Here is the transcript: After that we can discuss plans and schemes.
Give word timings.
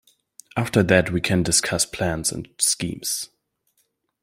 After 0.57 0.81
that 0.81 1.11
we 1.11 1.21
can 1.21 1.43
discuss 1.43 1.85
plans 1.85 2.31
and 2.31 2.47
schemes. 2.57 3.29